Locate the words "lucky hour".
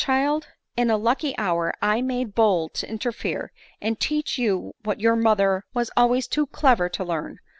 0.97-1.71